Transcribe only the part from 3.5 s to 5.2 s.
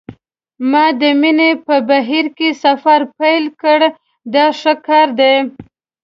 کړ دا ښه کار